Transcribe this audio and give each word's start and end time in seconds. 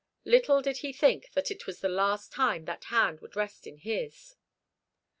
Little 0.25 0.63
did 0.63 0.77
he 0.77 0.93
think 0.93 1.29
that 1.33 1.51
it 1.51 1.67
was 1.67 1.79
the 1.79 1.87
last 1.87 2.31
time 2.31 2.65
that 2.65 2.85
hand 2.85 3.19
would 3.21 3.35
rest 3.35 3.67
in 3.67 3.77
his. 3.77 4.35